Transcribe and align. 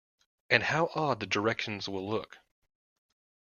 And 0.49 0.63
how 0.63 0.89
odd 0.95 1.19
the 1.19 1.27
directions 1.27 1.87
will 1.87 2.09
look! 2.09 2.39